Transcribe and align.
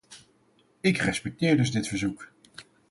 Ik 0.81 0.97
respecteer 0.97 1.57
dus 1.57 1.71
dit 1.71 1.87
verzoek. 1.87 2.31